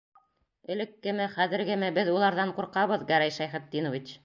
[0.75, 4.19] Элеккеме, хәҙергеме, беҙ уларҙан ҡурҡабыҙ, Гәрәй Шәйхетдинович.